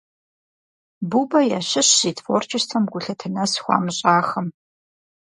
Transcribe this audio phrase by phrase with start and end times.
[1.09, 4.47] Бубэ ящыщщ зи творчествэм гулъытэ нэс хуамыщӀахэм.